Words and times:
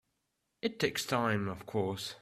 It 0.63 0.79
takes 0.79 1.05
time 1.05 1.47
of 1.47 1.67
course. 1.67 2.15